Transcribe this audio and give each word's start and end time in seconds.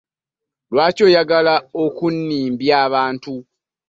Lwaki 0.71 1.01
oyagala 1.07 1.55
okunnimbya 1.83 2.73
abantu? 2.87 3.33